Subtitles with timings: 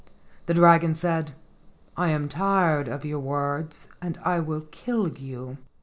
[0.47, 1.33] The dragon said,
[1.95, 5.59] "I am tired of your words and I will kill you."